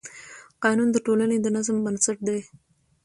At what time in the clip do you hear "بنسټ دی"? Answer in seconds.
1.85-2.39